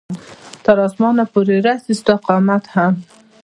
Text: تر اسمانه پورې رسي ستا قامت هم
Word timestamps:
تر 0.65 0.77
اسمانه 0.87 1.23
پورې 1.33 1.55
رسي 1.67 1.93
ستا 1.99 2.15
قامت 2.27 2.63
هم 2.75 2.93